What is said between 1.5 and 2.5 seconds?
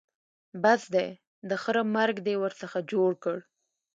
خره مرګ دې